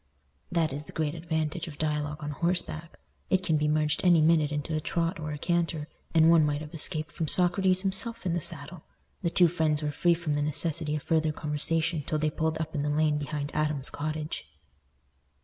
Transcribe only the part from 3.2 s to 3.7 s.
it can be